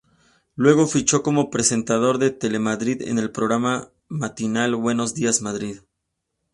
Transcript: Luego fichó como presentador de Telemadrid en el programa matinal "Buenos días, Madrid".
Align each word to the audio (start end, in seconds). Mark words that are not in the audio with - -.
Luego 0.55 0.87
fichó 0.87 1.21
como 1.21 1.51
presentador 1.51 2.17
de 2.17 2.31
Telemadrid 2.31 3.03
en 3.03 3.19
el 3.19 3.29
programa 3.31 3.91
matinal 4.07 4.73
"Buenos 4.73 5.13
días, 5.13 5.43
Madrid". 5.43 5.81